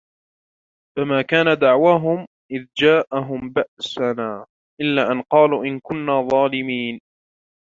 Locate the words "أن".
5.11-5.21